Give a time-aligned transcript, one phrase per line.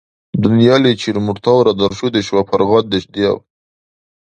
[0.41, 3.39] Дунъяличир мурталра даршудеш ва паргъатдеш диаб.